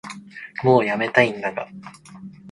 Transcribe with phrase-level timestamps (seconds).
[0.63, 1.69] もうやめたいんだが